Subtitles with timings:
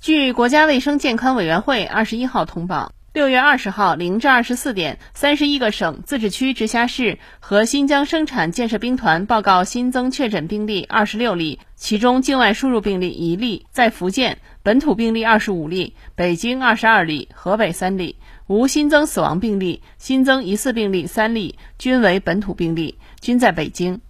[0.00, 18.14] 据国家卫生健康委员会二十一号通报，六月二十号零至二十四点，三十一个省、自治区、直辖市和新疆生产建设兵团报告新增确诊病例二十六例，其中境外输入病例一例，在福建；本土病例二十五例，北京二十二例，河北三例，
[18.46, 24.00] 无新增死亡病例，新增疑似病例三例，均为本土病例，均在北京。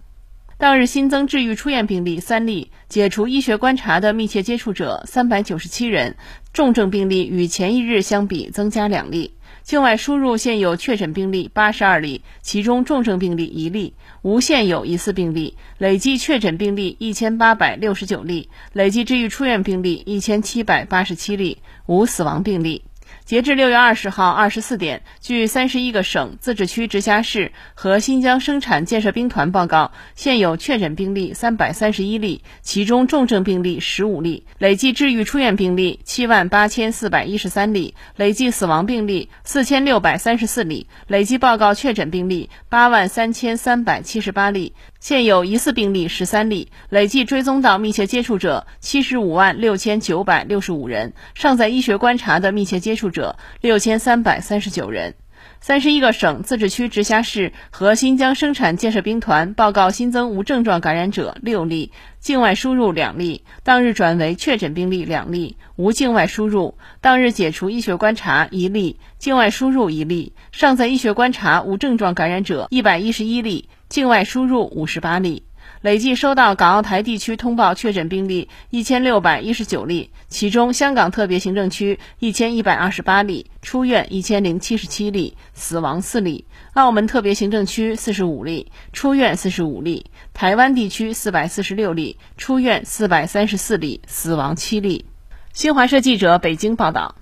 [0.59, 6.17] 当日新增治愈出院病例三例，解除医学观察的密切接触者三百九十七人，
[6.51, 9.31] 重症病例与前一日相比增加两例。
[9.63, 15.55] 境外输入现有确诊病例八十二例，其中重症病例一例，无现有疑似病例。
[15.77, 22.83] 累计确诊病例一千八百六十九例，累计治愈出院病例一千七百八十七例，无死亡病例。
[23.29, 44.73] 截至六月二十号二十四点，据三十一个省、自治区、直辖市和新疆生产建设兵团报告，现有确诊病例三百三十一例，其中重症病例十五例，累计治愈出院病例七万八千四百一十三例，累计死亡病例四千六百三十四例，累计报告确诊病例八万三千三百七十八例。
[44.99, 55.15] 现有疑似病例十三例，累计追踪到密切接触者七十五万六千九百六十五人，尚在医学观察的密切接触者者六千三百三十九人。
[55.61, 66.77] 三十一个省、自治区、直辖市和新疆生产建设兵团报告新增无症状感染者六例，境外输入两例，当日转为确诊病例两例，无境外输入。
[67.01, 75.43] 当日解除医学观察一例，境外输入一例，尚在医学观察无症状感染者一百一十一例，境外输入五十八例。
[75.81, 90.03] 累计收到港澳台地区通报确诊病例一千六百一十九例，其中香港特别行政区一千一百二十八例，出院一千零七十七例，死亡四例；澳门特别行政区四十五例，出院四十五例；
[90.33, 95.05] 台湾地区四百四十六例，出院四百三十四例，死亡七例。
[95.53, 97.19] 新华社记者北京报道。